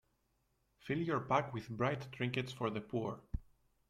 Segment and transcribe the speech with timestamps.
[0.79, 3.19] Fill your pack with bright trinkets for the poor.